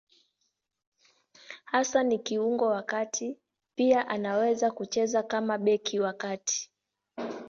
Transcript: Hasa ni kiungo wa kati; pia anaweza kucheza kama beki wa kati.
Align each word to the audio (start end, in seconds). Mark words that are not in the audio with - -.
Hasa 1.65 2.03
ni 2.03 2.19
kiungo 2.19 2.65
wa 2.67 2.83
kati; 2.83 3.37
pia 3.75 4.07
anaweza 4.07 4.71
kucheza 4.71 5.23
kama 5.23 5.57
beki 5.57 5.99
wa 5.99 6.13
kati. 6.13 6.71